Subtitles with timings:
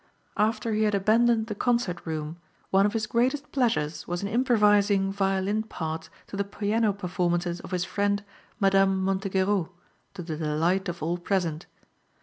[0.37, 2.37] After he had abandoned the concert room
[2.71, 7.69] one of his greatest pleasures was in improvising violin parts to the piano performances of
[7.69, 8.23] his friend,
[8.59, 9.69] Madame Montegerault,
[10.15, 11.67] to the delight of all present.